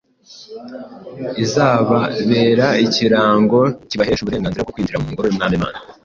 [1.43, 3.59] izababera ikirango
[3.89, 5.77] kibahesha uburenganzira bwo kwinjira mu ngoro y’Umwami Imana.